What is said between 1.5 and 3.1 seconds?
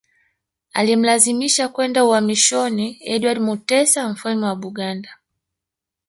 kwenda uhamishoni